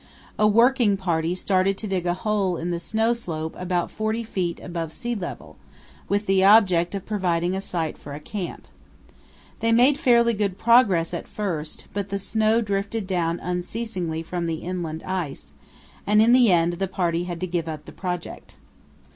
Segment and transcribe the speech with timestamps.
[0.39, 4.59] A working party started to dig a hole in the snow slope about forty feet
[4.59, 5.57] above sea level
[6.09, 8.67] with the object of providing a site for a camp.
[9.59, 14.63] They made fairly good progress at first, but the snow drifted down unceasingly from the
[14.65, 15.51] inland ice,
[16.07, 18.55] and in the end the party had to give up the project.